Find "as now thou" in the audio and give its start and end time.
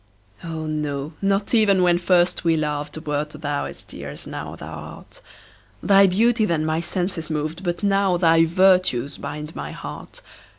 4.09-4.73